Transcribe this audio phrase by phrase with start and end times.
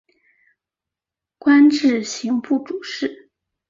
[1.37, 3.29] 官至刑部主事。